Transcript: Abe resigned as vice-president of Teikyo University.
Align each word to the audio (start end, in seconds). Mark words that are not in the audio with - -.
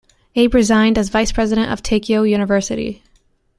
Abe 0.35 0.55
resigned 0.55 0.97
as 0.97 1.09
vice-president 1.09 1.71
of 1.71 1.83
Teikyo 1.83 2.23
University. 2.27 3.03